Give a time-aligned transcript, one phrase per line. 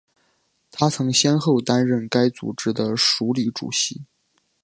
[0.71, 4.01] 她曾先后担任该组织的署理主席。